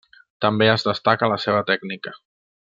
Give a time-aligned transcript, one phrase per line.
[0.45, 2.19] També es destaca la seua tècnica.